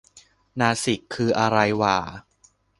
[0.59, 1.97] นาสิกคืออะไรหว่า